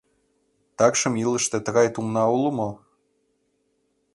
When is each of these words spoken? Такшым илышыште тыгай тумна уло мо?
Такшым 0.77 1.13
илышыште 1.23 1.57
тыгай 1.65 1.87
тумна 1.95 2.23
уло 2.35 2.49
мо? 2.57 2.69